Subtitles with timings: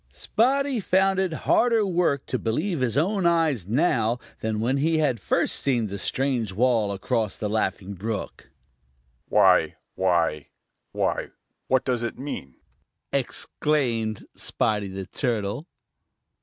[0.09, 5.19] Spotty found it harder work to believe his own eyes now than when he had
[5.19, 8.49] first seen the strange wall across the Laughing Brook.
[9.29, 10.47] "Why, why,
[10.91, 11.29] why,
[11.67, 12.55] what does it mean?"
[13.13, 15.67] exclaimed Spotty the Turtle.